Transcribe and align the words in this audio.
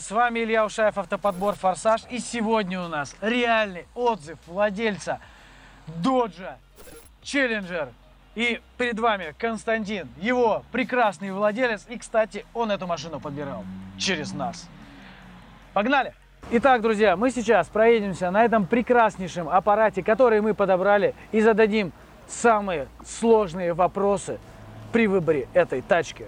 с 0.00 0.10
вами 0.10 0.40
Илья 0.40 0.64
Ушаев, 0.64 0.96
автоподбор 0.98 1.54
«Форсаж». 1.54 2.02
И 2.10 2.18
сегодня 2.18 2.80
у 2.80 2.88
нас 2.88 3.16
реальный 3.20 3.86
отзыв 3.94 4.38
владельца 4.46 5.20
Доджа 5.86 6.58
Челленджер. 7.22 7.88
И 8.34 8.60
перед 8.76 8.98
вами 8.98 9.34
Константин, 9.38 10.08
его 10.18 10.62
прекрасный 10.70 11.32
владелец. 11.32 11.86
И, 11.88 11.98
кстати, 11.98 12.44
он 12.54 12.70
эту 12.70 12.86
машину 12.86 13.18
подбирал 13.20 13.64
через 13.98 14.32
нас. 14.32 14.68
Погнали! 15.72 16.14
Итак, 16.50 16.80
друзья, 16.80 17.16
мы 17.16 17.30
сейчас 17.30 17.66
проедемся 17.68 18.30
на 18.30 18.44
этом 18.44 18.66
прекраснейшем 18.66 19.48
аппарате, 19.48 20.02
который 20.02 20.40
мы 20.40 20.54
подобрали, 20.54 21.14
и 21.32 21.40
зададим 21.40 21.92
самые 22.26 22.88
сложные 23.04 23.74
вопросы 23.74 24.38
при 24.92 25.06
выборе 25.06 25.48
этой 25.52 25.82
тачки. 25.82 26.26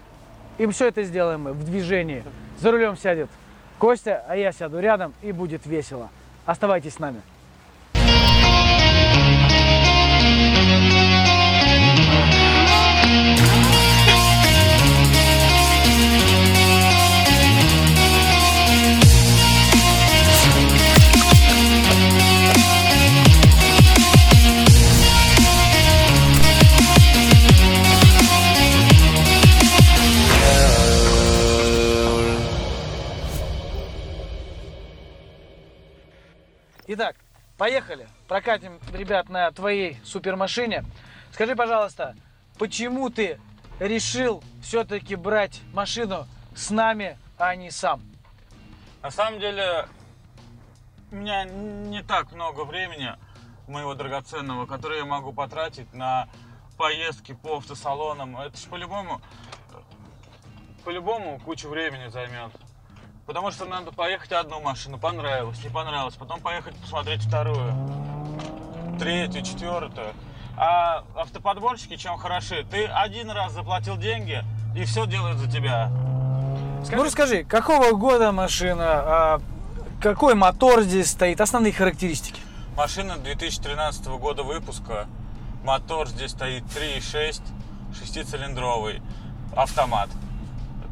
И 0.59 0.67
все 0.67 0.89
это 0.89 1.05
сделаем 1.05 1.43
мы 1.43 1.53
в 1.53 1.65
движении. 1.65 2.23
За 2.59 2.71
рулем 2.71 2.97
сядет 2.97 3.31
Костя, 3.81 4.23
а 4.29 4.37
я 4.37 4.53
сяду 4.53 4.79
рядом, 4.79 5.15
и 5.23 5.33
будет 5.33 5.65
весело. 5.65 6.11
Оставайтесь 6.45 6.95
с 6.95 6.99
нами. 6.99 7.23
Итак, 36.87 37.17
поехали. 37.57 38.09
Прокатим 38.27 38.81
ребят 38.93 39.29
на 39.29 39.51
твоей 39.53 40.01
супермашине. 40.05 40.85
Скажи, 41.33 41.55
пожалуйста, 41.55 42.17
почему 42.59 43.11
ты 43.11 43.41
решил 43.79 44.43
все-таки 44.63 45.15
брать 45.15 45.61
машину 45.73 46.27
с 46.55 46.71
нами, 46.71 47.19
а 47.39 47.55
не 47.55 47.71
сам? 47.71 48.03
На 49.03 49.11
самом 49.11 49.41
деле, 49.41 49.87
у 51.11 51.17
меня 51.17 51.45
не 51.45 52.03
так 52.03 52.33
много 52.33 52.65
времени 52.65 53.15
моего 53.69 53.95
драгоценного, 53.95 54.67
которое 54.67 55.01
я 55.01 55.05
могу 55.05 55.33
потратить 55.33 55.93
на 55.95 56.29
поездки 56.77 57.33
по 57.33 57.59
автосалонам. 57.59 58.39
Это 58.39 58.57
ж 58.57 58.65
по-любому, 58.65 59.21
по-любому 60.85 61.39
кучу 61.41 61.69
времени 61.69 62.09
займет. 62.09 62.53
Потому 63.27 63.51
что 63.51 63.65
надо 63.65 63.93
поехать 63.93 64.33
одну 64.33 64.61
машину, 64.61 64.99
понравилось, 64.99 65.63
не 65.63 65.71
понравилось, 65.71 66.15
потом 66.15 66.41
поехать 66.41 66.75
посмотреть 66.77 67.23
вторую, 67.23 67.73
третью, 68.99 69.43
четвертую. 69.43 70.13
А 70.57 71.05
автоподборщики 71.15 71.97
чем 71.97 72.19
хороши? 72.19 72.67
Ты 72.71 72.87
один 72.87 73.31
раз 73.31 73.53
заплатил 73.53 73.97
деньги, 73.97 74.43
и 74.77 74.85
все 74.85 75.07
делают 75.07 75.39
за 75.39 75.51
тебя. 75.51 75.91
Ну 76.91 77.05
расскажи, 77.05 77.45
какого 77.45 77.93
года 77.93 78.33
машина, 78.33 78.85
а, 78.85 79.41
какой 80.03 80.35
мотор 80.35 80.83
здесь 80.83 81.11
стоит, 81.11 81.41
основные 81.41 81.73
характеристики? 81.73 82.41
Машина 82.77 83.17
2013 83.17 84.07
года 84.19 84.43
выпуска. 84.43 85.07
Мотор 85.63 86.09
здесь 86.09 86.31
стоит 86.31 86.65
3.6, 86.65 87.43
шестицилиндровый, 87.99 89.03
автомат. 89.55 90.09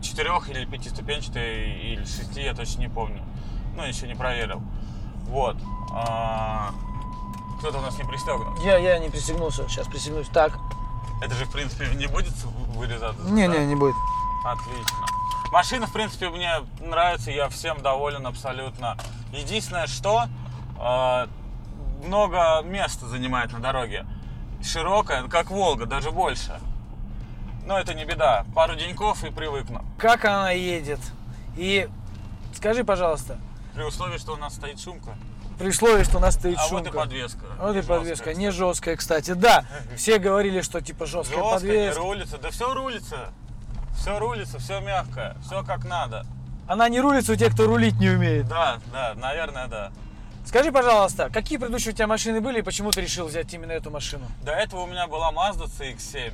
Четырех 0.02 0.48
или 0.50 0.64
пятиступенчатый, 0.64 1.72
или 1.80 2.04
шести, 2.04 2.42
я 2.42 2.54
точно 2.54 2.80
не 2.80 2.88
помню. 2.88 3.22
Ну, 3.76 3.84
еще 3.84 4.06
не 4.06 4.14
проверил. 4.14 4.62
Вот. 5.26 5.56
А, 5.92 6.70
Кто-то 7.58 7.78
у 7.78 7.80
нас 7.80 7.96
не 7.98 8.04
пристегнут. 8.04 8.58
Я, 8.62 8.78
я 8.78 8.98
не 8.98 9.08
пристегнулся, 9.08 9.68
сейчас 9.68 9.86
пристегнусь. 9.88 10.28
Так. 10.28 10.58
Это 11.22 11.34
же, 11.34 11.44
в 11.46 11.50
принципе, 11.52 11.88
не 11.94 12.06
будет 12.06 12.32
вырезаться? 12.74 13.22
да? 13.22 13.30
Не-не, 13.30 13.66
не 13.66 13.74
будет. 13.74 13.96
Отлично. 14.44 14.98
Машина, 15.50 15.86
в 15.86 15.92
принципе, 15.92 16.28
мне 16.28 16.50
нравится, 16.80 17.30
я 17.30 17.48
всем 17.48 17.80
доволен 17.82 18.26
абсолютно. 18.26 18.96
Единственное, 19.32 19.86
что 19.86 20.26
э, 20.78 21.26
много 22.06 22.62
места 22.62 23.06
занимает 23.06 23.52
на 23.52 23.58
дороге. 23.58 24.06
Широкая, 24.62 25.26
как 25.28 25.50
Волга, 25.50 25.86
даже 25.86 26.10
больше. 26.10 26.60
Но 27.68 27.78
это 27.78 27.92
не 27.92 28.06
беда. 28.06 28.46
Пару 28.54 28.74
деньков 28.76 29.22
и 29.24 29.30
привыкну. 29.30 29.84
Как 29.98 30.24
она 30.24 30.52
едет? 30.52 31.00
И 31.54 31.86
скажи, 32.54 32.82
пожалуйста, 32.82 33.36
При 33.74 33.82
условии, 33.82 34.16
что 34.16 34.32
у 34.32 34.36
нас 34.38 34.54
стоит 34.54 34.80
шумка. 34.80 35.10
при 35.58 35.68
условии, 35.68 36.02
что 36.02 36.16
у 36.16 36.20
нас 36.20 36.34
стоит 36.34 36.56
А 36.58 36.62
шумка. 36.66 36.84
вот 36.84 36.94
и 36.94 36.96
подвеска. 36.96 37.44
Вот 37.60 37.72
и 37.72 37.76
Не 37.76 37.82
подвеска, 37.82 38.32
не 38.32 38.46
кстати. 38.48 38.56
жесткая, 38.56 38.96
кстати. 38.96 39.30
Да, 39.32 39.66
все 39.96 40.16
говорили, 40.18 40.62
что 40.62 40.80
типа 40.80 41.04
жесткая 41.04 41.40
Жесткая, 41.42 41.60
не 41.60 41.76
подвеска. 41.90 42.00
рулится. 42.00 42.38
Да 42.38 42.50
все 42.50 42.72
рулится. 42.72 43.28
Все 43.98 44.18
рулится, 44.18 44.58
все 44.58 44.80
мягкое, 44.80 45.36
все 45.44 45.62
как 45.62 45.84
надо. 45.84 46.24
Она 46.68 46.88
не 46.88 47.00
рулится 47.02 47.32
у 47.32 47.36
тех, 47.36 47.52
кто 47.52 47.66
рулить 47.66 48.00
не 48.00 48.08
умеет. 48.08 48.48
Да, 48.48 48.78
да, 48.94 49.12
наверное, 49.14 49.66
да. 49.66 49.92
Скажи, 50.46 50.72
пожалуйста, 50.72 51.28
какие 51.28 51.58
предыдущие 51.58 51.92
у 51.92 51.94
тебя 51.96 52.06
машины 52.06 52.40
были 52.40 52.60
и 52.60 52.62
почему 52.62 52.92
ты 52.92 53.02
решил 53.02 53.26
взять 53.26 53.52
именно 53.52 53.72
эту 53.72 53.90
машину? 53.90 54.24
До 54.42 54.52
этого 54.52 54.80
у 54.82 54.86
меня 54.86 55.06
была 55.06 55.30
Mazda 55.32 55.64
CX-7. 55.66 56.32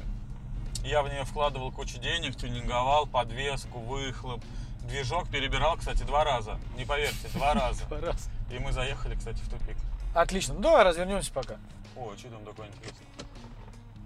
Я 0.84 1.02
в 1.02 1.08
нее 1.08 1.24
вкладывал 1.24 1.72
кучу 1.72 1.98
денег, 1.98 2.36
тюнинговал, 2.36 3.06
подвеску, 3.06 3.78
выхлоп. 3.78 4.44
Движок 4.82 5.28
перебирал, 5.30 5.78
кстати, 5.78 6.02
два 6.02 6.24
раза. 6.24 6.58
Не 6.76 6.84
поверьте, 6.84 7.26
два 7.32 7.54
раза. 7.54 7.84
Раз. 7.90 8.28
И 8.50 8.58
мы 8.58 8.70
заехали, 8.70 9.14
кстати, 9.16 9.38
в 9.38 9.48
тупик. 9.48 9.78
Отлично. 10.12 10.52
Ну 10.54 10.60
давай 10.60 10.84
развернемся 10.84 11.32
пока. 11.32 11.56
О, 11.96 12.12
что 12.18 12.28
там 12.28 12.44
такое 12.44 12.66
интересное? 12.68 13.06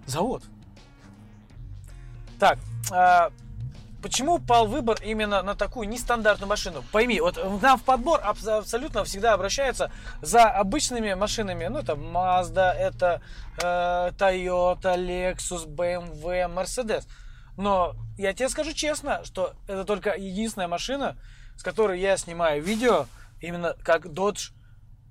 Завод. 0.06 0.44
Так, 2.38 2.60
а, 2.92 3.32
почему 4.02 4.38
пал 4.38 4.66
выбор 4.66 4.98
именно 5.02 5.42
на 5.42 5.54
такую 5.54 5.88
нестандартную 5.88 6.48
машину? 6.48 6.84
Пойми, 6.92 7.20
вот 7.20 7.36
нам 7.62 7.78
в 7.78 7.82
подбор 7.82 8.20
абс- 8.22 8.46
абсолютно 8.46 9.04
всегда 9.04 9.34
обращаются 9.34 9.90
за 10.22 10.44
обычными 10.44 11.14
машинами. 11.14 11.66
Ну, 11.66 11.78
это 11.78 11.92
Mazda, 11.92 12.72
это 12.72 13.20
э, 13.62 14.10
Toyota, 14.18 14.96
Lexus, 14.96 15.66
BMW, 15.66 16.52
Mercedes. 16.52 17.06
Но 17.56 17.94
я 18.16 18.32
тебе 18.32 18.48
скажу 18.48 18.72
честно, 18.72 19.24
что 19.24 19.54
это 19.66 19.84
только 19.84 20.14
единственная 20.14 20.68
машина, 20.68 21.16
с 21.56 21.62
которой 21.62 22.00
я 22.00 22.16
снимаю 22.16 22.62
видео 22.62 23.06
именно 23.40 23.74
как 23.82 24.06
Dodge 24.06 24.52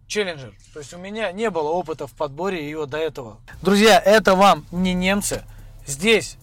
Challenger. 0.07 0.53
То 0.73 0.79
есть 0.79 0.93
у 0.93 0.97
меня 0.97 1.31
не 1.33 1.49
было 1.49 1.69
опыта 1.69 2.07
в 2.07 2.13
подборе 2.13 2.63
ее 2.63 2.85
до 2.85 2.97
этого. 2.97 3.39
Друзья, 3.61 3.99
это 3.99 4.35
вам 4.35 4.65
не 4.71 4.93
немцы. 4.93 5.43
Здесь 5.85 6.37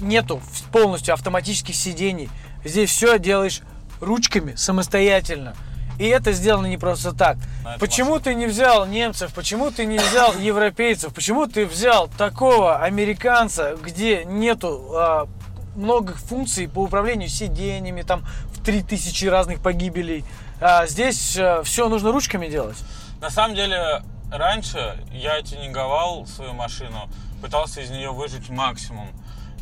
нету 0.00 0.40
полностью 0.72 1.14
автоматических 1.14 1.74
сидений. 1.74 2.30
Здесь 2.64 2.90
все 2.90 3.18
делаешь 3.18 3.60
ручками 4.00 4.54
самостоятельно. 4.54 5.54
И 5.98 6.06
это 6.06 6.32
сделано 6.32 6.66
не 6.66 6.76
просто 6.76 7.12
так. 7.12 7.36
На 7.62 7.70
эту 7.70 7.80
Почему 7.80 8.18
ты 8.18 8.34
не 8.34 8.46
взял 8.46 8.84
немцев? 8.86 9.32
Почему 9.32 9.70
ты 9.70 9.86
не 9.86 9.98
взял 9.98 10.34
европейцев? 10.38 11.14
Почему 11.14 11.46
ты 11.46 11.66
взял 11.66 12.08
такого 12.08 12.82
американца, 12.82 13.76
где 13.80 14.24
нету 14.24 14.90
а, 14.92 15.28
много 15.76 16.14
функций 16.14 16.68
по 16.68 16.80
управлению 16.80 17.28
сиденьями, 17.28 18.02
там 18.02 18.26
в 18.52 18.64
3000 18.64 19.26
разных 19.26 19.60
погибелей? 19.60 20.24
А 20.60 20.86
здесь 20.86 21.38
все 21.64 21.88
нужно 21.88 22.10
ручками 22.10 22.48
делать. 22.48 22.78
На 23.20 23.30
самом 23.30 23.54
деле, 23.54 24.02
раньше 24.32 24.98
я 25.12 25.40
тюнинговал 25.42 26.26
свою 26.26 26.54
машину, 26.54 27.08
пытался 27.40 27.80
из 27.82 27.90
нее 27.90 28.10
выжить 28.10 28.48
максимум. 28.50 29.08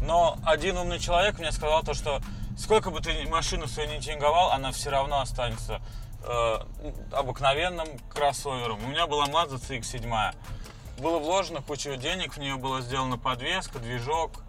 Но 0.03 0.37
один 0.45 0.77
умный 0.77 0.99
человек 0.99 1.39
мне 1.39 1.53
сказал 1.53 1.83
то, 1.83 1.95
что 1.95 2.21
сколько 2.59 2.91
бы 2.91 3.01
ты 3.01 3.27
машину 3.29 3.69
свою 3.69 3.89
не 3.89 4.01
тюнинговал, 4.01 4.51
она 4.51 4.73
все 4.73 4.91
равно 4.91 5.21
останется 5.21 5.81
э, 6.25 6.59
обыкновенным 7.13 7.87
кроссовером. 8.13 8.85
У 8.85 8.89
меня 8.89 9.07
была 9.07 9.27
Mazda 9.27 9.61
CX-7. 9.61 10.35
Было 10.99 11.19
вложено 11.19 11.63
кучу 11.63 11.95
денег, 11.97 12.35
в 12.35 12.39
нее 12.39 12.57
была 12.57 12.81
сделана 12.81 13.17
подвеска, 13.17 13.79
движок, 13.79 14.45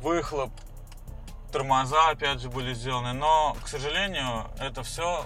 выхлоп, 0.00 0.50
тормоза 1.52 2.10
опять 2.10 2.40
же 2.40 2.48
были 2.48 2.74
сделаны. 2.74 3.12
Но, 3.12 3.56
к 3.62 3.68
сожалению, 3.68 4.46
это 4.58 4.82
все 4.82 5.24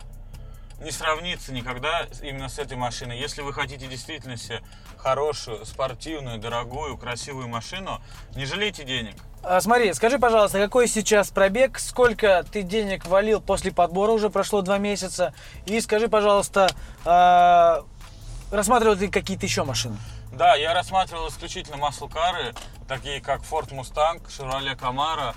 не 0.80 0.90
сравнится 0.90 1.52
никогда 1.52 2.06
именно 2.22 2.48
с 2.48 2.58
этой 2.58 2.76
машиной. 2.76 3.18
Если 3.18 3.42
вы 3.42 3.52
хотите 3.52 3.86
действительно 3.86 4.36
себе 4.36 4.62
хорошую, 4.98 5.64
спортивную, 5.64 6.38
дорогую, 6.38 6.98
красивую 6.98 7.48
машину, 7.48 8.02
не 8.34 8.44
жалейте 8.44 8.84
денег. 8.84 9.16
А, 9.46 9.60
смотри, 9.60 9.92
скажи, 9.92 10.18
пожалуйста, 10.18 10.58
какой 10.58 10.88
сейчас 10.88 11.28
пробег, 11.28 11.78
сколько 11.78 12.46
ты 12.50 12.62
денег 12.62 13.04
валил 13.04 13.42
после 13.42 13.72
подбора, 13.72 14.12
уже 14.12 14.30
прошло 14.30 14.62
два 14.62 14.78
месяца, 14.78 15.34
и 15.66 15.80
скажи, 15.82 16.08
пожалуйста, 16.08 16.70
а, 17.04 17.84
рассматривал 18.50 18.96
ты 18.96 19.08
какие-то 19.08 19.44
еще 19.44 19.64
машины? 19.64 19.98
Да, 20.32 20.54
я 20.54 20.72
рассматривал 20.72 21.28
исключительно 21.28 21.76
маслкары, 21.76 22.54
такие 22.88 23.20
как 23.20 23.42
Ford 23.42 23.68
Mustang, 23.70 24.22
Chevrolet 24.28 24.78
Camaro 24.78 25.34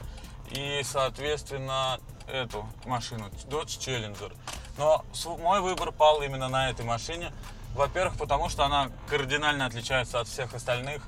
и, 0.51 0.81
соответственно, 0.86 2.00
эту 2.31 2.65
машину, 2.86 3.25
Dodge 3.50 3.77
Challenger. 3.77 4.33
Но 4.77 5.04
мой 5.39 5.59
выбор 5.59 5.92
пал 5.92 6.21
именно 6.21 6.48
на 6.48 6.69
этой 6.69 6.86
машине. 6.86 7.33
Во-первых, 7.75 8.18
потому 8.18 8.48
что 8.48 8.63
она 8.63 8.89
кардинально 9.09 9.65
отличается 9.65 10.21
от 10.21 10.30
всех 10.30 10.54
остальных 10.54 11.04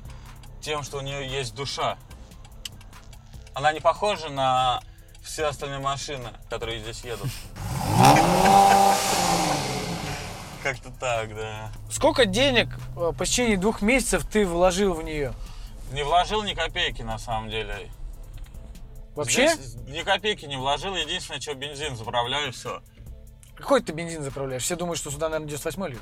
тем, 0.62 0.84
что 0.84 0.98
у 0.98 1.02
нее 1.02 1.26
есть 1.26 1.56
душа. 1.56 1.98
Она 3.54 3.74
не 3.74 3.80
похожа 3.80 4.30
на 4.30 4.82
все 5.24 5.46
остальные 5.46 5.80
машины, 5.80 6.30
которые 6.50 6.80
здесь 6.80 7.04
едут. 7.04 7.30
Как-то 10.64 10.92
так, 11.00 11.36
да. 11.36 11.72
Сколько 11.90 12.26
денег 12.26 12.68
э, 12.98 13.14
по 13.18 13.26
течение 13.26 13.58
двух 13.58 13.82
месяцев 13.82 14.26
ты 14.30 14.46
вложил 14.46 14.94
в 14.94 15.04
нее? 15.04 15.34
Не 15.92 16.04
вложил 16.04 16.44
ни 16.44 16.54
копейки 16.54 17.02
на 17.02 17.18
самом 17.18 17.50
деле. 17.50 17.90
Вообще? 19.16 19.48
Здесь 19.56 19.76
ни 19.88 20.02
копейки 20.02 20.46
не 20.46 20.58
вложил. 20.58 20.96
Единственное, 20.96 21.40
что 21.40 21.54
бензин 21.54 21.96
заправляю, 21.96 22.52
все. 22.52 22.82
Какой 23.56 23.82
ты 23.82 23.94
бензин 23.94 24.22
заправляешь? 24.22 24.64
Все 24.64 24.76
думают, 24.76 25.00
что 25.00 25.12
сюда, 25.12 25.30
наверное, 25.30 25.48
98 25.50 25.88
льют. 25.88 26.02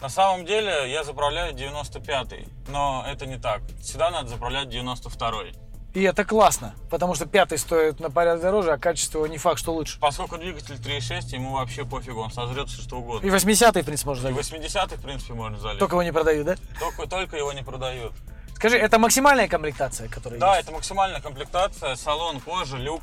На 0.00 0.08
самом 0.08 0.44
деле 0.44 0.90
я 0.90 1.04
заправляю 1.04 1.54
95-й, 1.54 2.48
но 2.68 3.04
это 3.08 3.24
не 3.26 3.38
так. 3.38 3.62
Сюда 3.82 4.10
надо 4.10 4.28
заправлять 4.28 4.66
92-й. 4.66 5.54
И 5.94 6.02
это 6.02 6.24
классно, 6.24 6.74
потому 6.90 7.14
что 7.14 7.26
пятый 7.26 7.58
стоит 7.58 8.00
на 8.00 8.10
порядок 8.10 8.40
дороже, 8.40 8.72
а 8.72 8.78
качество 8.78 9.26
не 9.26 9.36
факт, 9.36 9.58
что 9.58 9.74
лучше. 9.74 9.98
Поскольку 10.00 10.38
двигатель 10.38 10.76
3.6, 10.76 11.34
ему 11.34 11.52
вообще 11.52 11.84
пофигу, 11.84 12.20
он 12.20 12.30
сожрет 12.32 12.70
все 12.70 12.80
что 12.80 12.96
И 12.96 12.98
угодно. 12.98 13.26
80-й, 13.28 13.82
в 13.82 13.84
принципе, 13.84 14.08
можно 14.08 14.28
И 14.28 14.32
залить. 14.32 14.52
80-й, 14.52 14.96
в 14.96 15.02
принципе, 15.02 15.34
можно 15.34 15.58
залить. 15.58 15.78
Только 15.78 15.94
его 15.96 16.02
не 16.02 16.12
продают, 16.12 16.46
да? 16.46 16.56
Только, 16.80 17.06
только 17.06 17.36
его 17.36 17.52
не 17.52 17.62
продают. 17.62 18.12
Скажи, 18.54 18.78
это 18.78 18.98
максимальная 18.98 19.48
комплектация, 19.48 20.08
которая 20.08 20.40
Да, 20.40 20.56
есть? 20.56 20.68
это 20.68 20.72
максимальная 20.72 21.20
комплектация, 21.20 21.94
салон, 21.96 22.40
кожа, 22.40 22.78
люк. 22.78 23.02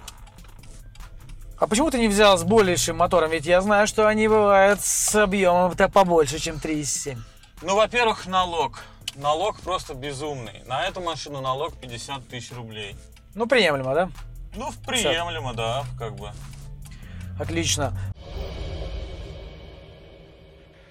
А 1.60 1.68
почему 1.68 1.92
ты 1.92 2.00
не 2.00 2.08
взял 2.08 2.38
с 2.38 2.44
большим 2.44 2.98
мотором? 2.98 3.30
Ведь 3.30 3.46
я 3.46 3.62
знаю, 3.62 3.86
что 3.86 4.08
они 4.08 4.28
бывают 4.28 4.82
с 4.82 5.14
объемом-то 5.14 5.90
побольше, 5.90 6.40
чем 6.40 6.56
3,7. 6.56 7.18
Ну, 7.62 7.76
во-первых, 7.76 8.26
налог. 8.26 8.80
Налог 9.16 9.60
просто 9.62 9.94
безумный. 9.94 10.64
На 10.66 10.86
эту 10.88 11.02
машину 11.02 11.42
налог 11.42 11.76
50 11.78 12.28
тысяч 12.28 12.52
рублей. 12.52 12.96
Ну, 13.36 13.48
приемлемо, 13.48 13.94
да? 13.94 14.10
Ну, 14.56 14.72
приемлемо, 14.86 15.54
да, 15.54 15.86
как 15.98 16.16
бы. 16.16 16.32
Отлично. 17.40 17.94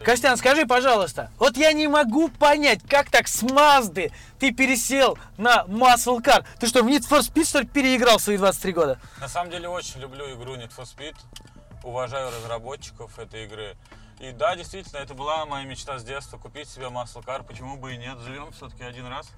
Костян, 0.03 0.37
скажи, 0.37 0.65
пожалуйста, 0.65 1.31
вот 1.39 1.57
я 1.57 1.73
не 1.73 1.89
могу 1.89 2.29
понять, 2.29 2.81
как 2.89 3.11
так 3.11 3.29
с 3.29 3.43
Мазды 3.43 4.13
ты 4.39 4.53
пересел 4.53 5.19
на 5.37 5.65
Muscle 5.65 6.23
Car? 6.23 6.47
Ты 6.59 6.67
что, 6.67 6.83
в 6.83 6.87
Need 6.87 7.07
for 7.09 7.21
Speed, 7.21 7.45
что 7.45 7.61
ли, 7.61 7.67
переиграл 7.67 8.19
свои 8.19 8.39
23 8.39 8.73
года? 8.73 8.99
На 9.21 9.29
самом 9.29 9.51
деле 9.51 9.69
очень 9.69 10.01
люблю 10.01 10.33
игру 10.35 10.55
Need 10.57 10.71
for 10.75 10.85
Speed. 10.85 11.17
Уважаю 11.83 12.31
разработчиков 12.31 13.19
этой 13.19 13.45
игры. 13.45 13.77
И 14.21 14.33
да, 14.33 14.57
действительно, 14.57 14.99
это 14.99 15.15
была 15.15 15.47
моя 15.47 15.65
мечта 15.65 15.99
с 15.99 16.05
детства. 16.05 16.39
Купить 16.39 16.69
себе 16.69 16.87
Car. 16.87 17.45
Почему 17.45 17.77
бы 17.77 17.95
и 17.95 17.97
нет? 17.97 18.19
Живем 18.19 18.51
все-таки 18.53 18.83
один 18.83 19.07
раз. 19.07 19.31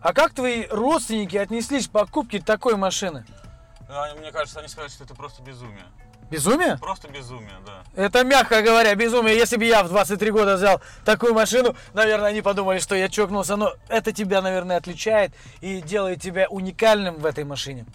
А 0.00 0.12
как 0.12 0.32
твои 0.32 0.66
родственники 0.68 1.36
отнеслись 1.36 1.86
к 1.86 1.90
покупке 1.92 2.40
такой 2.40 2.76
машины? 2.76 3.24
Они- 3.88 4.18
Мне 4.18 4.32
кажется, 4.32 4.58
они 4.58 4.68
сказали, 4.68 4.90
что 4.90 5.04
это 5.04 5.14
просто 5.14 5.42
безумие. 5.42 5.84
Безумие? 6.28 6.76
Просто 6.78 7.06
безумие, 7.06 7.54
да. 7.64 7.84
Это, 7.94 8.24
мягко 8.24 8.60
говоря, 8.60 8.92
безумие. 8.96 9.36
Если 9.36 9.56
бы 9.58 9.64
я 9.64 9.84
в 9.84 9.88
23 9.88 10.30
года 10.32 10.56
взял 10.56 10.80
такую 11.04 11.34
машину, 11.34 11.76
наверное, 11.94 12.30
они 12.30 12.42
подумали, 12.42 12.80
что 12.80 12.96
я 12.96 13.08
чокнулся. 13.08 13.54
Но 13.54 13.74
это 13.88 14.12
тебя, 14.12 14.42
наверное, 14.42 14.76
отличает 14.78 15.32
и 15.60 15.80
делает 15.80 16.20
тебя 16.20 16.48
уникальным 16.48 17.14
в 17.14 17.26
этой 17.26 17.44
машине. 17.44 17.86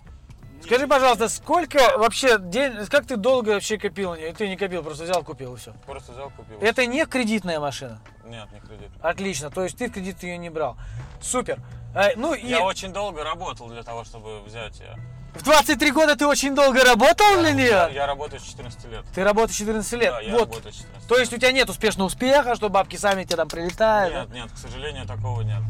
Скажи, 0.63 0.87
пожалуйста, 0.87 1.27
сколько 1.29 1.97
вообще 1.97 2.37
день, 2.39 2.85
как 2.87 3.05
ты 3.05 3.17
долго 3.17 3.49
вообще 3.49 3.77
копил 3.77 4.15
нее? 4.15 4.33
Ты 4.33 4.47
не 4.47 4.57
копил, 4.57 4.83
просто 4.83 5.03
взял, 5.03 5.23
купил 5.23 5.55
и 5.55 5.57
все. 5.57 5.73
Просто 5.85 6.11
взял, 6.11 6.29
купил. 6.29 6.59
Это 6.61 6.85
не 6.85 7.05
кредитная 7.05 7.59
машина. 7.59 7.99
Нет, 8.25 8.47
не 8.51 8.59
кредит. 8.59 8.89
Отлично, 9.01 9.49
то 9.49 9.63
есть 9.63 9.77
ты 9.77 9.87
в 9.89 9.91
кредит 9.91 10.21
ее 10.23 10.37
не 10.37 10.49
брал. 10.49 10.77
Супер. 11.21 11.59
А, 11.93 12.09
ну 12.15 12.33
и 12.33 12.45
Я 12.47 12.63
очень 12.63 12.93
долго 12.93 13.23
работал 13.23 13.67
для 13.67 13.83
того, 13.83 14.03
чтобы 14.05 14.41
взять 14.41 14.79
ее. 14.79 14.95
в 15.35 15.43
23 15.43 15.91
года 15.91 16.15
ты 16.15 16.25
очень 16.25 16.55
долго 16.55 16.83
работал 16.85 17.41
на 17.41 17.51
нее? 17.51 17.89
Я 17.93 18.07
работаю 18.07 18.39
с 18.39 18.43
14 18.43 18.85
лет. 18.85 19.05
Ты 19.13 19.23
работаешь 19.23 19.57
14 19.57 19.91
лет. 19.93 20.11
Да, 20.11 20.21
я 20.21 20.31
вот. 20.31 20.39
работаю 20.41 20.73
с 20.73 20.77
14 20.77 21.07
То 21.09 21.17
есть 21.17 21.33
у 21.33 21.37
тебя 21.37 21.51
нет 21.51 21.69
успешного 21.69 22.07
успеха, 22.07 22.55
что 22.55 22.69
бабки 22.69 22.95
сами 22.95 23.23
тебе 23.25 23.35
там 23.35 23.49
прилетают? 23.49 24.29
Нет, 24.29 24.43
нет, 24.43 24.51
к 24.53 24.57
сожалению, 24.57 25.05
такого 25.05 25.41
нет. 25.41 25.61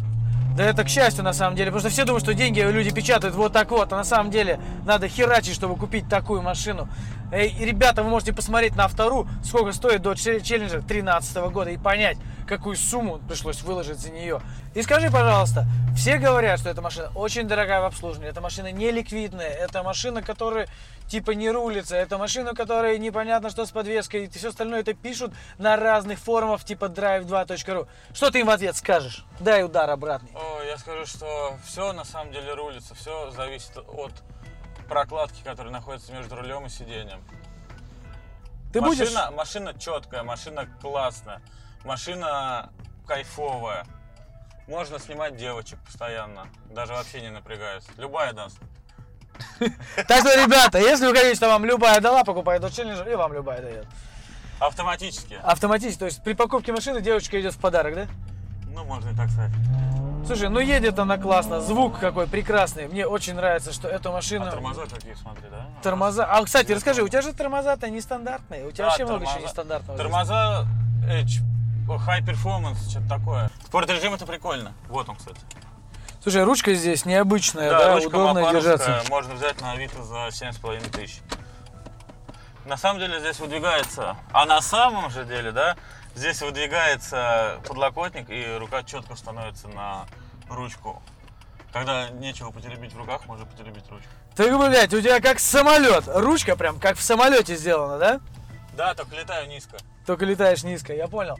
Да 0.55 0.65
это 0.65 0.83
к 0.83 0.89
счастью 0.89 1.23
на 1.23 1.33
самом 1.33 1.55
деле, 1.55 1.71
потому 1.71 1.79
что 1.79 1.89
все 1.89 2.03
думают, 2.03 2.23
что 2.23 2.33
деньги 2.33 2.59
люди 2.59 2.91
печатают 2.91 3.35
вот 3.35 3.53
так 3.53 3.71
вот, 3.71 3.93
а 3.93 3.95
на 3.95 4.03
самом 4.03 4.31
деле 4.31 4.59
надо 4.85 5.07
херачить, 5.07 5.55
чтобы 5.55 5.75
купить 5.75 6.09
такую 6.09 6.41
машину. 6.41 6.89
Эй, 7.31 7.55
ребята, 7.59 8.03
вы 8.03 8.09
можете 8.09 8.33
посмотреть 8.33 8.75
на 8.75 8.89
вторую, 8.89 9.25
сколько 9.41 9.71
стоит 9.71 10.01
до 10.01 10.15
Челленджер 10.15 10.81
2013 10.81 11.37
года 11.51 11.69
и 11.69 11.77
понять, 11.77 12.17
какую 12.45 12.75
сумму 12.75 13.19
пришлось 13.19 13.61
выложить 13.61 13.99
за 13.99 14.09
нее. 14.09 14.41
И 14.75 14.81
скажи, 14.81 15.09
пожалуйста, 15.09 15.65
все 15.95 16.17
говорят, 16.17 16.59
что 16.59 16.69
эта 16.69 16.81
машина 16.81 17.09
очень 17.15 17.47
дорогая 17.47 17.79
в 17.79 17.85
обслуживании, 17.85 18.29
эта 18.29 18.41
машина 18.41 18.73
не 18.73 18.91
ликвидная, 18.91 19.47
это 19.47 19.81
машина, 19.81 20.21
которая 20.21 20.67
типа 21.07 21.31
не 21.31 21.49
рулится, 21.49 21.95
это 21.95 22.17
машина, 22.17 22.53
которая 22.53 22.97
непонятно 22.97 23.49
что 23.49 23.65
с 23.65 23.71
подвеской, 23.71 24.25
и 24.25 24.29
все 24.29 24.49
остальное 24.49 24.81
это 24.81 24.93
пишут 24.93 25.33
на 25.57 25.77
разных 25.77 26.19
форумах 26.19 26.65
типа 26.65 26.85
drive2.ru. 26.85 27.87
Что 28.13 28.29
ты 28.29 28.41
им 28.41 28.47
в 28.47 28.49
ответ 28.49 28.75
скажешь? 28.75 29.25
Дай 29.39 29.63
удар 29.63 29.89
обратный. 29.89 30.31
О, 30.35 30.61
я 30.63 30.77
скажу, 30.77 31.05
что 31.05 31.57
все 31.65 31.93
на 31.93 32.03
самом 32.03 32.33
деле 32.33 32.53
рулится, 32.55 32.93
все 32.93 33.31
зависит 33.31 33.77
от 33.77 34.11
прокладки, 34.91 35.41
которая 35.41 35.71
находится 35.71 36.11
между 36.11 36.35
рулем 36.35 36.65
и 36.65 36.69
сиденьем. 36.69 37.23
Ты 38.73 38.81
будешь... 38.81 38.99
машина, 38.99 39.31
машина 39.31 39.73
четкая, 39.79 40.23
машина 40.23 40.67
классная, 40.81 41.41
машина 41.85 42.69
кайфовая. 43.07 43.85
Можно 44.67 44.99
снимать 44.99 45.37
девочек 45.37 45.79
постоянно, 45.85 46.47
даже 46.71 46.91
вообще 46.91 47.21
не 47.21 47.29
напрягаясь. 47.29 47.85
Любая 47.97 48.33
даст. 48.33 48.57
Так 50.07 50.19
что, 50.19 50.43
ребята, 50.43 50.77
если 50.77 51.07
вы 51.07 51.15
хотите, 51.15 51.35
что 51.35 51.47
вам 51.47 51.63
любая 51.63 52.01
дала, 52.01 52.25
покупайте 52.25 52.65
Dodge 52.65 52.83
Challenger, 52.83 53.09
и 53.09 53.15
вам 53.15 53.31
любая 53.31 53.61
дает. 53.61 53.87
Автоматически. 54.59 55.39
Автоматически, 55.41 55.99
то 55.99 56.05
есть 56.05 56.21
при 56.21 56.33
покупке 56.33 56.73
машины 56.73 57.01
девочка 57.01 57.39
идет 57.39 57.53
в 57.53 57.59
подарок, 57.59 57.95
да? 57.95 58.07
Ну, 58.67 58.83
можно 58.83 59.09
и 59.09 59.15
так 59.15 59.29
сказать. 59.29 59.51
Слушай, 60.31 60.47
ну 60.47 60.61
едет 60.61 60.97
она 60.97 61.17
классно, 61.17 61.59
звук 61.59 61.99
какой 61.99 62.25
прекрасный. 62.25 62.87
Мне 62.87 63.05
очень 63.05 63.35
нравится, 63.35 63.73
что 63.73 63.89
эту 63.89 64.13
машину... 64.13 64.45
А 64.47 64.51
тормоза 64.51 64.83
какие, 64.85 65.13
смотри, 65.15 65.43
да? 65.51 65.65
Тормоза. 65.83 66.25
А, 66.25 66.41
кстати, 66.45 66.71
расскажи, 66.71 67.03
у 67.03 67.09
тебя 67.09 67.21
же 67.21 67.33
тормоза-то 67.33 67.89
нестандартные. 67.89 68.65
У 68.65 68.71
тебя 68.71 68.85
Да, 68.85 68.89
вообще 68.91 69.03
много 69.03 69.25
тормоза- 69.25 69.33
чего 69.33 69.43
нестандартного. 69.43 69.97
здесь. 69.97 70.07
Тормоза 70.09 70.67
Edge, 71.05 71.41
High 71.85 72.25
Performance, 72.25 72.89
что-то 72.89 73.09
такое. 73.09 73.49
Спорт-режим 73.65 74.13
это 74.13 74.25
прикольно. 74.25 74.71
Вот 74.87 75.09
он, 75.09 75.17
кстати. 75.17 75.41
Слушай, 76.23 76.45
ручка 76.45 76.73
здесь 76.75 77.03
необычная, 77.03 77.69
да, 77.69 77.95
ручка 77.95 78.15
удобно 78.15 78.53
держаться. 78.53 79.01
Можно 79.09 79.33
взять 79.33 79.59
на 79.59 79.73
Авито 79.73 80.01
за 80.01 80.27
7,5 80.31 80.89
тысяч. 80.91 81.19
На 82.65 82.77
самом 82.77 83.01
деле 83.01 83.19
здесь 83.19 83.37
выдвигается, 83.41 84.15
а 84.31 84.45
на 84.45 84.61
самом 84.61 85.09
же 85.09 85.25
деле, 85.25 85.51
да, 85.51 85.75
здесь 86.15 86.41
выдвигается 86.41 87.57
подлокотник 87.67 88.29
и 88.29 88.55
рука 88.57 88.83
четко 88.83 89.17
становится 89.17 89.67
на 89.67 90.05
ручку. 90.55 91.01
Когда 91.73 92.09
нечего 92.09 92.51
потеребить 92.51 92.93
в 92.93 92.97
руках, 92.97 93.25
можно 93.27 93.45
потеребить 93.45 93.89
ручку. 93.89 94.09
Ты, 94.35 94.57
блядь, 94.57 94.93
у 94.93 95.01
тебя 95.01 95.19
как 95.21 95.39
самолет. 95.39 96.03
Ручка 96.07 96.55
прям 96.55 96.79
как 96.79 96.97
в 96.97 97.01
самолете 97.01 97.55
сделана, 97.55 97.97
да? 97.97 98.19
Да, 98.75 98.93
только 98.93 99.15
летаю 99.15 99.47
низко. 99.47 99.77
Только 100.05 100.25
летаешь 100.25 100.63
низко, 100.63 100.93
я 100.93 101.07
понял. 101.07 101.37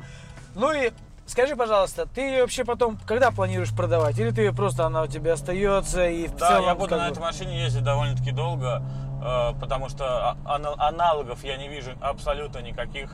Ну 0.56 0.72
и 0.72 0.92
скажи, 1.26 1.56
пожалуйста, 1.56 2.06
ты 2.06 2.22
ее 2.22 2.42
вообще 2.42 2.64
потом 2.64 2.98
когда 3.06 3.32
планируешь 3.32 3.74
продавать? 3.76 4.18
Или 4.20 4.32
ты 4.32 4.52
просто 4.54 4.86
она 4.86 5.04
у 5.04 5.08
тебя 5.08 5.34
остается 5.34 6.08
и 6.08 6.28
в 6.28 6.36
Да, 6.36 6.48
целом... 6.50 6.66
я 6.66 6.76
буду 6.76 6.96
на 6.96 7.06
бы- 7.08 7.12
этой 7.12 7.20
машине 7.20 7.64
ездить 7.64 7.84
довольно-таки 7.84 8.32
долго, 8.32 8.84
э, 9.24 9.54
потому 9.60 9.90
что 9.90 10.32
а- 10.32 10.38
ана- 10.46 10.76
аналогов 10.78 11.44
я 11.44 11.58
не 11.58 11.68
вижу 11.70 11.92
абсолютно 12.02 12.60
никаких. 12.60 13.14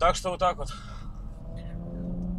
Так 0.00 0.16
что 0.16 0.30
вот 0.30 0.40
так 0.40 0.56
вот. 0.56 0.68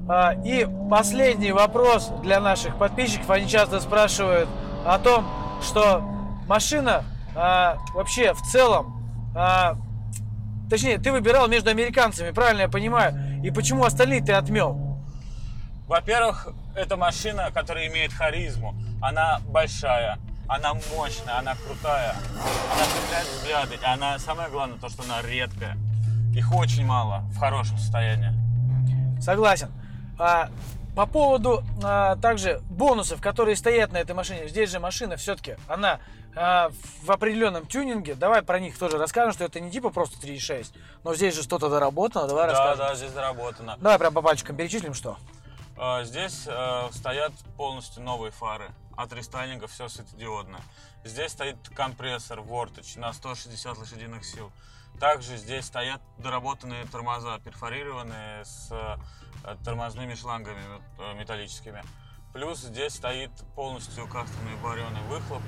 А, 0.10 0.34
И 0.44 0.68
последний 0.90 1.52
вопрос 1.52 2.10
для 2.22 2.40
наших 2.40 2.78
подписчиков. 2.78 3.30
Они 3.30 3.48
часто 3.48 3.80
спрашивают 3.80 4.48
о 4.86 4.98
том, 5.00 5.26
что 5.62 6.02
машина 6.48 7.04
а, 7.36 7.78
вообще 7.94 8.34
в 8.34 8.42
целом, 8.42 9.04
а, 9.36 9.76
точнее, 10.70 10.98
ты 10.98 11.12
выбирал 11.12 11.48
между 11.48 11.70
американцами, 11.70 12.32
правильно 12.32 12.62
я 12.62 12.70
понимаю, 12.70 13.44
и 13.44 13.52
почему 13.52 13.84
остальные 13.84 14.22
ты 14.24 14.34
отмел? 14.34 14.98
Во-первых, 15.88 16.50
это 16.76 16.98
машина, 16.98 17.52
которая 17.54 17.88
имеет 17.88 18.12
харизму. 18.14 18.76
Она 19.02 19.40
большая, 19.48 20.20
она 20.48 20.74
мощная, 20.96 21.40
она 21.40 21.56
крутая. 21.56 22.14
Она 22.74 22.84
цепляет 22.86 23.28
взгляды. 23.28 23.76
И 23.82 23.86
она, 23.86 24.20
самое 24.20 24.50
главное, 24.50 24.78
то, 24.78 24.90
что 24.90 25.04
она 25.04 25.22
редкая. 25.22 25.78
Их 26.34 26.54
очень 26.54 26.86
мало 26.86 27.24
в 27.32 27.38
хорошем 27.38 27.78
состоянии. 27.78 28.32
Согласен. 29.22 29.70
А, 30.20 30.50
по 30.96 31.06
поводу 31.06 31.64
а, 31.84 32.16
также 32.18 32.62
бонусов, 32.70 33.22
которые 33.22 33.56
стоят 33.56 33.92
на 33.92 33.98
этой 33.98 34.16
машине. 34.16 34.48
Здесь 34.48 34.72
же 34.72 34.80
машина 34.80 35.16
все-таки, 35.16 35.56
она 35.68 36.00
а, 36.36 36.72
в 37.04 37.12
определенном 37.12 37.68
тюнинге. 37.68 38.16
Давай 38.16 38.42
про 38.42 38.60
них 38.60 38.78
тоже 38.78 38.98
расскажем, 38.98 39.34
что 39.34 39.44
это 39.44 39.60
не 39.60 39.70
типа 39.72 39.90
просто 39.92 40.18
3.6, 40.26 40.74
но 41.04 41.14
здесь 41.16 41.36
же 41.36 41.44
что-то 41.44 41.70
доработано. 41.70 42.28
Давай 42.28 42.48
Да, 42.48 42.54
расскажем. 42.54 42.78
да, 42.78 42.96
здесь 42.96 43.12
доработано. 43.12 43.78
Давай 43.80 44.00
прям 44.00 44.14
по 44.14 44.22
пальчикам 44.22 44.56
перечислим, 44.56 44.94
что. 44.94 45.18
А, 45.78 46.04
Здесь 46.04 46.44
э, 46.48 46.88
стоят 46.92 47.32
полностью 47.56 48.02
новые 48.02 48.32
фары. 48.32 48.70
От 48.96 49.14
рестайлинга 49.14 49.68
все 49.68 49.88
светодиодно. 49.90 50.60
Здесь 51.04 51.32
стоит 51.32 51.58
компрессор 51.76 52.40
Vortage 52.40 52.98
на 53.00 53.14
160 53.14 53.78
лошадиных 53.78 54.26
сил. 54.26 54.52
Также 55.00 55.38
здесь 55.38 55.66
стоят 55.66 56.02
доработанные 56.18 56.86
тормоза, 56.86 57.38
перфорированные 57.46 58.44
с 58.44 58.72
тормозными 59.56 60.16
шлангами 60.16 60.62
э, 61.00 61.14
металлическими. 61.14 61.84
Плюс 62.34 62.60
здесь 62.60 62.94
стоит 62.94 63.32
полностью 63.56 64.08
кастомный 64.08 64.56
вареный 64.62 65.02
выхлоп. 65.08 65.42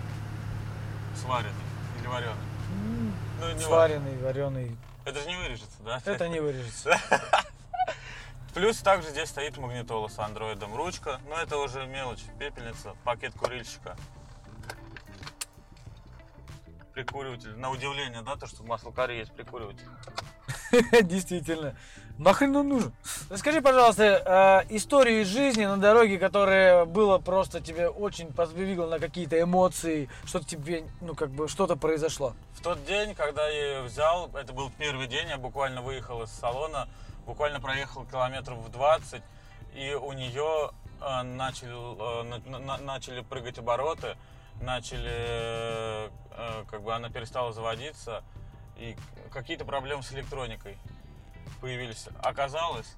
Сваренный 1.15 1.53
или 2.00 2.08
вареный. 2.08 2.36
Ну, 3.39 3.48
не 3.48 3.53
важно. 3.53 3.62
Сваренный, 3.62 4.18
вареный. 4.18 4.77
Это 5.06 5.20
же 5.22 5.27
не 5.27 5.38
вырежется, 5.38 5.84
да? 5.84 6.01
Это 6.06 6.27
не 6.29 6.39
вырежется. 6.39 6.98
Плюс 8.53 8.77
также 8.77 9.10
здесь 9.10 9.29
стоит 9.29 9.58
магнитола 9.58 10.08
с 10.08 10.18
андроидом. 10.20 10.75
Ручка, 10.75 11.20
но 11.27 11.36
это 11.38 11.58
уже 11.58 11.86
мелочь, 11.86 12.24
пепельница, 12.39 12.96
пакет 13.03 13.34
курильщика. 13.34 13.96
Прикуриватель. 16.94 17.56
На 17.56 17.70
удивление, 17.70 18.22
да, 18.22 18.36
то, 18.36 18.48
что 18.48 18.63
в 18.63 18.65
маслокаре 18.65 19.20
есть 19.20 19.32
прикуриватель. 19.32 19.88
Действительно. 21.03 21.75
Нахрен 22.20 22.54
он 22.58 22.68
нужен? 22.68 22.94
Расскажи, 23.30 23.62
пожалуйста, 23.62 24.66
э, 24.70 24.76
историю 24.76 25.22
из 25.22 25.28
жизни 25.28 25.64
на 25.64 25.78
дороге, 25.78 26.20
которая 26.20 26.84
было 26.84 27.18
просто 27.18 27.62
тебе 27.62 27.88
очень 27.88 28.34
подвигло 28.34 28.88
на 28.88 29.00
какие-то 29.00 29.42
эмоции, 29.42 30.10
что-то 30.26 30.46
тебе, 30.46 30.84
ну, 31.00 31.16
как 31.16 31.30
бы, 31.30 31.48
что-то 31.48 31.78
произошло. 31.78 32.34
В 32.56 32.62
тот 32.62 32.84
день, 32.84 33.16
когда 33.16 33.48
я 33.48 33.68
ее 33.78 33.82
взял, 33.84 34.30
это 34.34 34.52
был 34.52 34.70
первый 34.78 35.08
день, 35.08 35.30
я 35.30 35.38
буквально 35.38 35.82
выехал 35.82 36.22
из 36.24 36.30
салона, 36.30 36.90
буквально 37.26 37.62
проехал 37.62 38.04
километров 38.06 38.58
в 38.58 38.70
20, 38.70 39.22
и 39.74 39.94
у 39.94 40.12
нее 40.12 40.72
э, 41.02 41.22
начали, 41.22 41.72
э, 41.72 42.24
на- 42.50 42.60
на- 42.60 42.78
начали 42.80 43.22
прыгать 43.22 43.58
обороты, 43.60 44.18
начали, 44.62 45.10
э, 45.10 46.10
э, 46.32 46.64
как 46.70 46.82
бы 46.82 46.94
она 46.94 47.10
перестала 47.10 47.54
заводиться, 47.54 48.26
и 48.76 48.98
какие-то 49.32 49.64
проблемы 49.64 50.04
с 50.04 50.12
электроникой 50.12 50.78
появились. 51.58 52.08
Оказалось, 52.24 52.96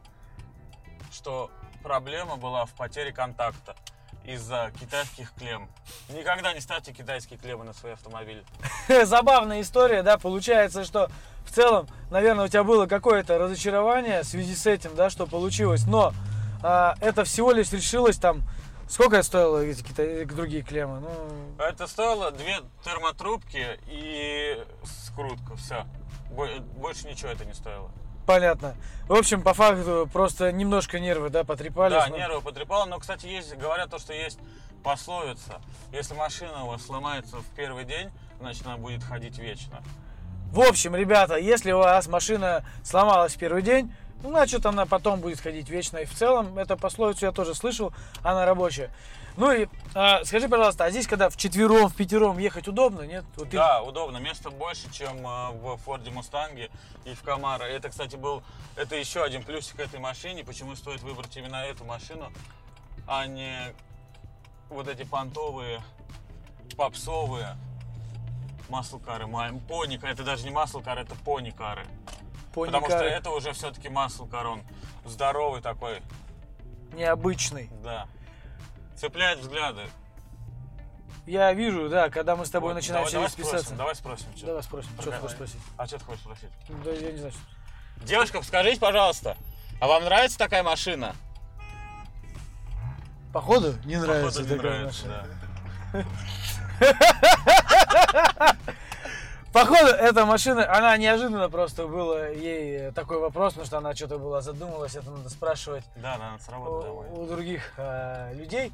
что 1.11 1.51
проблема 1.83 2.37
была 2.37 2.65
в 2.65 2.71
потере 2.73 3.11
контакта 3.11 3.75
из-за 4.23 4.71
китайских 4.79 5.33
клемм. 5.33 5.67
Никогда 6.09 6.53
не 6.53 6.59
ставьте 6.59 6.93
китайские 6.93 7.39
клеммы 7.39 7.63
на 7.65 7.73
свои 7.73 7.93
автомобили. 7.93 8.43
Забавная 9.03 9.61
история, 9.61 10.03
да, 10.03 10.17
получается, 10.17 10.83
что 10.85 11.09
в 11.45 11.51
целом, 11.51 11.87
наверное, 12.11 12.45
у 12.45 12.47
тебя 12.47 12.63
было 12.63 12.85
какое-то 12.85 13.37
разочарование 13.37 14.21
в 14.21 14.25
связи 14.27 14.55
с 14.55 14.67
этим, 14.67 14.95
да, 14.95 15.09
что 15.09 15.25
получилось, 15.25 15.85
но 15.87 16.13
а, 16.61 16.95
это 17.01 17.23
всего 17.23 17.51
лишь 17.51 17.71
решилось 17.71 18.17
там, 18.17 18.43
сколько 18.87 19.23
стоило 19.23 19.57
эти 19.65 19.81
кита- 19.81 20.25
другие 20.25 20.61
клеммы? 20.61 20.99
Ну, 20.99 21.63
Это 21.63 21.87
стоило 21.87 22.31
две 22.31 22.59
термотрубки 22.85 23.79
и 23.87 24.63
скрутка, 24.85 25.55
все. 25.55 25.85
Больше 26.29 27.07
ничего 27.07 27.31
это 27.31 27.43
не 27.43 27.53
стоило. 27.53 27.89
Понятно. 28.25 28.75
В 29.07 29.13
общем, 29.13 29.41
по 29.41 29.53
факту, 29.53 30.09
просто 30.11 30.51
немножко 30.51 30.99
нервы, 30.99 31.29
да, 31.29 31.43
потрепались. 31.43 32.03
Да, 32.03 32.07
но- 32.07 32.17
нервы 32.17 32.41
потрепало, 32.41 32.85
но, 32.85 32.99
кстати, 32.99 33.25
есть, 33.25 33.55
говорят 33.57 33.89
то, 33.89 33.99
что 33.99 34.13
есть 34.13 34.39
пословица. 34.83 35.61
Если 35.91 36.13
машина 36.13 36.63
у 36.63 36.67
вас 36.67 36.85
сломается 36.85 37.37
в 37.37 37.45
первый 37.55 37.83
день, 37.83 38.09
значит, 38.39 38.65
она 38.65 38.77
будет 38.77 39.03
ходить 39.03 39.37
вечно. 39.37 39.81
В 40.51 40.61
общем, 40.61 40.95
ребята, 40.95 41.37
если 41.37 41.71
у 41.71 41.77
вас 41.77 42.07
машина 42.07 42.65
сломалась 42.83 43.35
в 43.35 43.37
первый 43.37 43.61
день, 43.61 43.93
ну, 44.23 44.29
значит, 44.29 44.65
она 44.65 44.85
потом 44.85 45.19
будет 45.21 45.39
ходить 45.39 45.69
вечно. 45.69 45.97
И 45.97 46.05
в 46.05 46.13
целом, 46.13 46.57
эту 46.57 46.77
пословицу 46.77 47.25
я 47.25 47.31
тоже 47.31 47.53
слышал, 47.55 47.93
она 48.23 48.45
рабочая. 48.45 48.91
Ну 49.37 49.51
и 49.51 49.67
а, 49.95 50.23
скажи, 50.25 50.49
пожалуйста, 50.49 50.83
а 50.85 50.91
здесь, 50.91 51.07
когда 51.07 51.29
в 51.29 51.37
четвером, 51.37 51.87
в 51.87 51.95
пятером 51.95 52.37
ехать 52.37 52.67
удобно, 52.67 53.03
нет? 53.03 53.23
Вот 53.37 53.49
ты- 53.49 53.57
Да, 53.57 53.81
удобно. 53.81 54.17
Места 54.17 54.49
больше, 54.51 54.91
чем 54.91 55.25
э, 55.25 55.51
в 55.51 55.77
Форде 55.77 56.11
Мустанге 56.11 56.69
и 57.05 57.13
в 57.13 57.21
Камаро. 57.23 57.63
Это, 57.63 57.89
кстати, 57.89 58.17
был 58.17 58.43
это 58.75 58.95
еще 58.97 59.23
один 59.23 59.43
плюсик 59.43 59.79
этой 59.79 59.99
машине. 60.01 60.43
Почему 60.43 60.75
стоит 60.75 61.01
выбрать 61.01 61.35
именно 61.37 61.63
эту 61.63 61.85
машину, 61.85 62.29
а 63.07 63.25
не 63.25 63.73
вот 64.69 64.87
эти 64.89 65.03
понтовые, 65.03 65.81
попсовые 66.75 67.55
маслкары, 68.69 69.27
ма- 69.27 69.59
поника. 69.67 70.07
Это 70.07 70.23
даже 70.23 70.43
не 70.43 70.49
маслкары, 70.51 71.01
это 71.01 71.15
поникары. 71.25 71.85
Потому 72.53 72.85
что 72.87 73.03
это 73.03 73.29
уже 73.29 73.53
все-таки 73.53 73.89
маслкар, 73.89 74.45
он 74.47 74.61
здоровый 75.05 75.61
такой, 75.61 76.01
необычный. 76.93 77.69
да. 77.83 78.07
Цепляет 78.97 79.39
взгляды. 79.39 79.83
Я 81.25 81.53
вижу, 81.53 81.87
да, 81.87 82.09
когда 82.09 82.35
мы 82.35 82.45
с 82.45 82.49
тобой 82.49 82.69
Вот, 82.73 82.75
начинаем 82.75 83.03
давай, 83.05 83.13
давай 83.13 83.27
все 83.29 83.37
писаться. 83.37 83.59
спросим, 83.59 83.77
давай 83.77 83.95
спросим. 83.95 84.33
чё. 84.35 84.45
Давай 84.47 84.63
спросим, 84.63 84.89
что 84.93 84.97
ты 84.97 85.05
Давай. 85.05 85.19
хочешь 85.21 85.35
спросить? 85.35 85.61
А 85.77 85.87
что 85.87 85.97
ты 85.99 86.05
хочешь 86.05 86.21
спросить? 86.21 86.49
Да, 86.83 86.91
я 86.91 87.11
не 87.11 87.17
знаю. 87.17 87.31
что- 87.33 88.05
Девушка, 88.05 88.41
скажите, 88.43 88.79
пожалуйста, 88.79 89.37
а 89.79 89.87
вам 89.87 90.03
нравится 90.03 90.37
такая 90.37 90.63
машина? 90.63 91.15
Походу, 93.31 93.75
не 93.85 93.95
нравится 93.97 94.39
Походу, 94.41 94.53
не 94.53 94.59
такая 94.61 94.79
нравится, 94.79 95.07
машина. 95.07 95.27
да. 98.41 98.55
Походу, 99.53 99.87
эта 99.87 100.25
машина, 100.25 100.73
она 100.73 100.95
неожиданно 100.95 101.49
просто 101.49 101.85
было 101.85 102.31
ей 102.31 102.91
такой 102.91 103.19
вопрос, 103.19 103.53
потому 103.53 103.67
что 103.67 103.77
она 103.79 103.93
что-то 103.93 104.17
была 104.17 104.39
задумалась, 104.41 104.95
это 104.95 105.11
надо 105.11 105.29
спрашивать 105.29 105.83
Да, 105.97 106.17
да, 106.17 106.37
домой. 106.47 107.07
у, 107.09 107.21
у 107.23 107.27
других 107.27 107.73
э, 107.75 108.33
людей. 108.33 108.71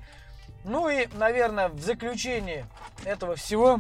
Ну 0.63 0.87
и, 0.87 1.07
наверное, 1.13 1.69
в 1.69 1.79
заключении 1.79 2.65
этого 3.05 3.35
всего 3.35 3.79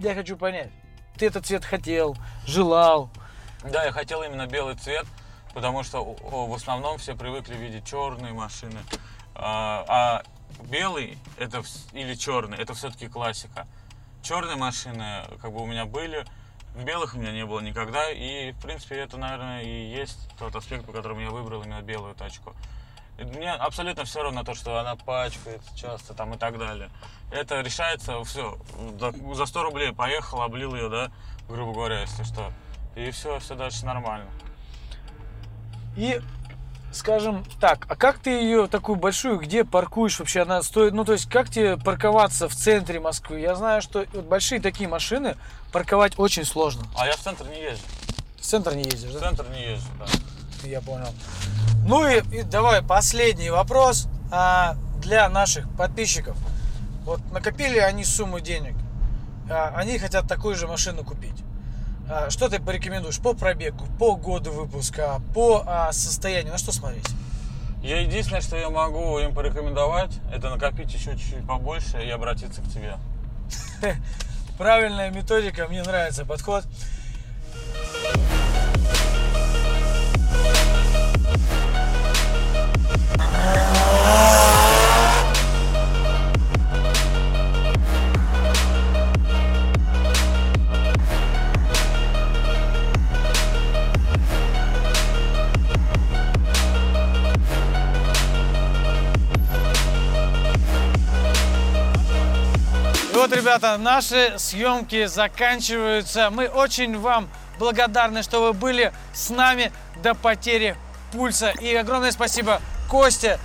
я 0.00 0.14
хочу 0.14 0.36
понять, 0.36 0.70
ты 1.16 1.26
этот 1.26 1.46
цвет 1.46 1.64
хотел, 1.64 2.16
желал, 2.44 3.08
Да, 3.62 3.84
я 3.84 3.92
хотел 3.92 4.24
именно 4.24 4.48
белый 4.48 4.74
цвет, 4.74 5.06
потому 5.54 5.84
что 5.84 6.02
в 6.02 6.52
основном 6.54 6.98
все 6.98 7.14
привыкли 7.14 7.54
видеть 7.54 7.86
черные 7.86 8.32
машины. 8.32 8.80
А, 9.36 9.84
а 9.86 10.22
белый 10.64 11.18
это 11.38 11.62
или 11.92 12.14
черный 12.14 12.58
это 12.58 12.74
все-таки 12.74 13.06
классика. 13.06 13.68
Черные 14.24 14.56
машины 14.56 15.22
как 15.42 15.52
бы 15.52 15.60
у 15.60 15.66
меня 15.66 15.84
были, 15.84 16.24
белых 16.74 17.14
у 17.14 17.18
меня 17.18 17.30
не 17.30 17.44
было 17.44 17.60
никогда, 17.60 18.10
и 18.10 18.52
в 18.52 18.60
принципе 18.62 18.96
это, 18.96 19.18
наверное, 19.18 19.62
и 19.62 19.68
есть 19.68 20.30
тот 20.38 20.56
аспект, 20.56 20.86
по 20.86 20.92
которому 20.92 21.20
я 21.20 21.28
выбрал 21.28 21.62
именно 21.62 21.82
белую 21.82 22.14
тачку. 22.14 22.54
Мне 23.18 23.52
абсолютно 23.52 24.06
все 24.06 24.22
равно 24.22 24.42
то, 24.42 24.54
что 24.54 24.78
она 24.78 24.96
пачкается 24.96 25.76
часто 25.76 26.14
там 26.14 26.32
и 26.32 26.38
так 26.38 26.58
далее. 26.58 26.88
Это 27.30 27.60
решается 27.60 28.24
все. 28.24 28.58
За 29.34 29.44
100 29.44 29.62
рублей 29.62 29.92
поехал, 29.92 30.40
облил 30.40 30.74
ее, 30.74 30.88
да, 30.88 31.12
грубо 31.46 31.74
говоря, 31.74 32.00
если 32.00 32.22
что. 32.22 32.50
И 32.96 33.10
все, 33.10 33.38
все 33.40 33.54
дальше 33.54 33.84
нормально. 33.84 34.30
И, 35.98 36.18
скажем 36.94 37.44
так, 37.60 37.86
а 37.88 37.96
как 37.96 38.18
ты 38.18 38.30
ее 38.30 38.66
такую 38.66 38.96
большую, 38.96 39.38
где 39.38 39.64
паркуешь 39.64 40.18
вообще? 40.18 40.42
Она 40.42 40.62
стоит, 40.62 40.94
ну 40.94 41.04
то 41.04 41.12
есть 41.12 41.28
как 41.28 41.50
тебе 41.50 41.76
парковаться 41.76 42.48
в 42.48 42.54
центре 42.54 43.00
Москвы? 43.00 43.40
Я 43.40 43.54
знаю, 43.54 43.82
что 43.82 44.06
вот 44.12 44.24
большие 44.24 44.60
такие 44.60 44.88
машины 44.88 45.36
парковать 45.72 46.18
очень 46.18 46.44
сложно. 46.44 46.84
А 46.96 47.06
я 47.06 47.12
в 47.12 47.18
центр 47.20 47.46
не 47.48 47.60
езжу. 47.62 47.82
В 48.38 48.42
центр 48.42 48.74
не 48.74 48.84
ездишь, 48.84 49.10
В 49.10 49.14
да? 49.14 49.28
центр 49.28 49.46
не 49.50 49.72
езжу, 49.72 49.88
да. 49.98 50.06
Я 50.68 50.80
понял. 50.80 51.08
Ну 51.86 52.06
и, 52.08 52.22
и 52.34 52.42
давай 52.42 52.82
последний 52.82 53.50
вопрос 53.50 54.08
а, 54.30 54.76
для 55.02 55.28
наших 55.28 55.68
подписчиков. 55.76 56.36
Вот 57.04 57.20
накопили 57.32 57.78
они 57.78 58.04
сумму 58.04 58.40
денег, 58.40 58.74
а, 59.50 59.74
они 59.76 59.98
хотят 59.98 60.26
такую 60.26 60.56
же 60.56 60.66
машину 60.66 61.04
купить. 61.04 61.36
А, 62.08 62.28
что 62.28 62.48
ты 62.48 62.60
порекомендуешь 62.60 63.18
по 63.18 63.34
пробегу, 63.34 63.86
по 63.98 64.14
году 64.14 64.52
выпуска, 64.52 65.22
по 65.32 65.64
а, 65.66 65.92
состоянию? 65.92 66.52
На 66.52 66.58
что 66.58 66.70
смотреть? 66.70 67.06
Я 67.82 68.00
единственное, 68.00 68.42
что 68.42 68.56
я 68.56 68.68
могу 68.70 69.18
им 69.18 69.34
порекомендовать, 69.34 70.10
это 70.32 70.50
накопить 70.50 70.92
еще 70.92 71.12
чуть-чуть 71.12 71.46
побольше 71.46 72.02
и 72.04 72.10
обратиться 72.10 72.60
к 72.60 72.68
тебе. 72.68 72.96
Правильная 74.58 75.10
методика, 75.10 75.66
мне 75.68 75.82
нравится 75.82 76.24
подход. 76.24 76.64
Ah! 84.06 84.43
Вот, 103.14 103.32
ребята, 103.32 103.78
наши 103.78 104.34
съемки 104.38 105.06
заканчиваются. 105.06 106.30
Мы 106.30 106.48
очень 106.48 106.98
вам 106.98 107.30
благодарны, 107.60 108.24
что 108.24 108.40
вы 108.40 108.52
были 108.52 108.92
с 109.12 109.30
нами 109.30 109.70
до 110.02 110.16
потери 110.16 110.76
пульса. 111.12 111.50
И 111.60 111.72
огромное 111.76 112.10
спасибо 112.10 112.60
Косте. 112.90 113.38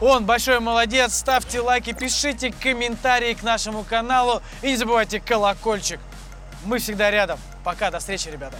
Он 0.00 0.24
большой 0.24 0.60
молодец. 0.60 1.14
Ставьте 1.14 1.60
лайки, 1.60 1.92
пишите 1.92 2.54
комментарии 2.58 3.34
к 3.34 3.42
нашему 3.42 3.84
каналу. 3.84 4.40
И 4.62 4.68
не 4.68 4.76
забывайте 4.76 5.20
колокольчик. 5.20 6.00
Мы 6.64 6.78
всегда 6.78 7.10
рядом. 7.10 7.38
Пока, 7.64 7.90
до 7.90 7.98
встречи, 7.98 8.30
ребята. 8.30 8.56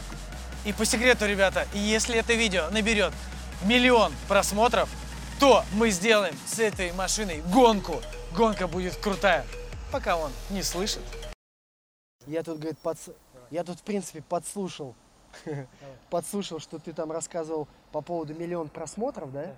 И 0.66 0.74
по 0.74 0.84
секрету, 0.84 1.24
ребята, 1.24 1.66
если 1.72 2.18
это 2.18 2.34
видео 2.34 2.68
наберет 2.70 3.14
миллион 3.64 4.12
просмотров, 4.28 4.90
то 5.40 5.64
мы 5.72 5.88
сделаем 5.90 6.34
с 6.46 6.58
этой 6.58 6.92
машиной 6.92 7.42
гонку. 7.46 8.02
Гонка 8.32 8.68
будет 8.68 8.96
крутая, 8.96 9.46
пока 9.92 10.16
он 10.16 10.32
не 10.50 10.62
слышит. 10.62 11.02
Я 12.26 12.42
тут, 12.42 12.58
говорит, 12.58 12.78
подс- 12.82 13.14
я 13.50 13.62
тут, 13.64 13.78
в 13.78 13.82
принципе, 13.82 14.22
подслушал. 14.22 14.94
Подслушал, 16.10 16.58
что 16.60 16.78
ты 16.78 16.92
там 16.92 17.10
рассказывал 17.10 17.66
по 17.90 18.00
поводу 18.02 18.34
миллион 18.34 18.68
просмотров, 18.68 19.32
да? 19.32 19.46
Да. 19.46 19.56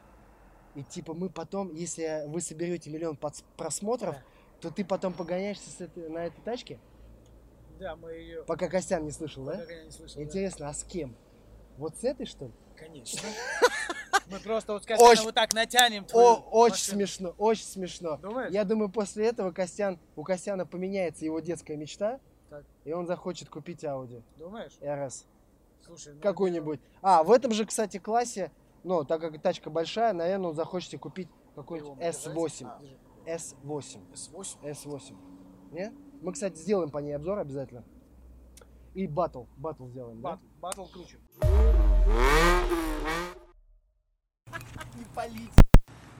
И 0.77 0.83
типа 0.83 1.15
мы 1.15 1.29
потом, 1.31 1.73
если 1.75 2.25
вы 2.27 2.41
соберете 2.41 2.91
миллион 2.91 3.19
просмотров, 3.57 4.15
Да. 4.15 4.23
то 4.61 4.71
ты 4.71 4.85
потом 4.85 5.13
погоняешься 5.13 5.71
с 5.71 5.81
этой- 5.81 6.09
на 6.09 6.27
этой 6.27 6.41
тачке? 6.43 6.79
Да, 7.79 7.97
мы 7.97 8.13
ее 8.13 8.45
Пока 8.45 8.69
Костян 8.69 9.05
не 9.05 9.11
слышал, 9.11 9.45
да? 9.45 9.57
не 9.85 9.91
слышали. 9.91 10.23
Интересно, 10.23 10.69
а 10.69 10.75
с 10.75 10.85
кем? 10.85 11.17
Вот 11.77 11.97
с 11.97 12.05
этой, 12.05 12.25
что 12.27 12.47
ли? 12.47 12.53
Конечно. 12.77 13.21
Мы 14.31 14.39
просто 14.41 14.73
вот 14.73 14.83
Очень- 14.99 15.25
вот 15.25 15.35
так 15.35 15.53
натянем 15.55 16.07
О, 16.13 16.35
очень 16.51 16.85
смешно, 16.93 17.35
очень 17.39 17.65
смешно. 17.65 18.17
Думаешь? 18.17 18.53
Я 18.53 18.65
думаю, 18.65 18.89
после 18.89 19.27
этого 19.27 19.53
Костян, 19.53 19.99
у 20.17 20.23
Костяна 20.23 20.67
поменяется 20.67 21.25
его 21.25 21.41
детская 21.41 21.77
мечта, 21.77 22.21
Так. 22.51 22.65
и 22.85 22.93
он 22.93 23.07
захочет 23.07 23.49
купить 23.49 23.85
Audi 23.85 24.23
Думаешь? 24.37 24.77
RS. 24.81 25.27
Слушай, 25.85 26.15
ну, 26.15 26.21
Какой-нибудь. 26.21 26.81
А, 27.03 27.23
в 27.23 27.31
этом 27.31 27.53
же, 27.53 27.67
кстати, 27.67 27.99
классе, 27.99 28.51
ну, 28.83 29.05
так 29.05 29.21
как 29.21 29.41
тачка 29.43 29.69
большая, 29.71 30.13
наверное, 30.15 30.49
он 30.51 30.55
захочет 30.55 30.99
купить 31.01 31.29
какой-нибудь 31.55 31.99
S8. 31.99 32.69
S8. 33.27 34.01
S8. 34.15 34.59
S8. 34.63 35.17
Не? 35.73 35.93
Мы, 36.23 36.33
кстати, 36.33 36.57
сделаем 36.57 36.91
по 36.91 36.99
ней 36.99 37.13
обзор 37.13 37.39
обязательно. 37.39 37.85
И 38.95 39.07
батл. 39.07 39.45
Батл 39.57 39.87
сделаем, 39.89 40.23
да? 40.23 40.39
Батл 40.61 40.85
круче. 40.87 41.19
Не 44.97 45.05
палить. 45.15 45.51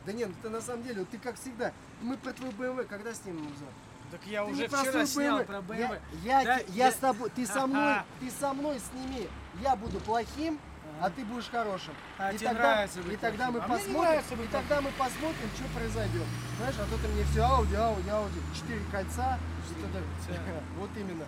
Да 0.07 0.13
нет, 0.13 0.29
ну 0.29 0.35
ты 0.43 0.51
на 0.51 0.61
самом 0.61 0.83
деле, 0.83 1.05
ты 1.05 1.19
как 1.19 1.37
всегда. 1.37 1.73
Мы 2.03 2.17
про 2.17 2.33
твой 2.33 2.51
BMW 2.51 2.85
когда 2.85 3.15
снимем 3.15 3.47
обзор? 3.47 3.69
Так 4.11 4.21
я 4.27 4.45
Ты 4.45 4.53
уже 4.53 4.69
вчера 4.69 5.07
снял 5.07 5.41
BMW. 5.41 5.45
про 5.45 5.59
BMW. 5.59 6.01
Я, 6.23 6.41
я, 6.41 6.45
Да, 6.45 6.57
я 6.59 6.65
я- 6.69 6.91
с 6.93 6.95
тобой, 6.97 7.31
ты 7.31 7.47
со 7.47 7.67
мной, 7.67 7.93
Ага. 7.95 8.05
ты 8.21 8.31
со 8.31 8.53
мной 8.53 8.79
сними. 8.81 9.29
Я 9.63 9.77
буду 9.77 9.99
плохим, 10.01 10.61
а 11.01 11.09
ты 11.11 11.25
будешь 11.25 11.49
хорошим. 11.49 11.95
А 12.19 12.33
и 12.33 12.37
тебе 12.37 12.49
тогда, 12.49 12.63
нравится 12.63 13.01
и 13.01 13.03
быть 13.03 13.21
тогда 13.21 13.51
мы. 13.51 13.59
А 13.61 13.63
посмотрим, 13.63 14.03
нравится 14.03 14.35
и 14.35 14.47
тогда 14.49 14.81
мы 14.83 14.91
посмотрим, 14.91 15.51
что 15.57 15.65
произойдет. 15.79 16.27
Знаешь, 16.59 16.75
а 16.79 16.85
то 16.85 16.99
ты 17.03 17.09
мне 17.09 17.25
все 17.25 17.43
Ауди, 17.43 17.75
Ауди, 17.75 18.09
Ауди, 18.11 18.41
четыре 18.55 18.81
кольца. 18.93 19.39
Вот 20.79 20.91
именно. 20.97 21.25